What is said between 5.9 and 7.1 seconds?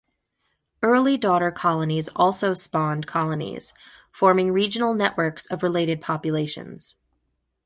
populations.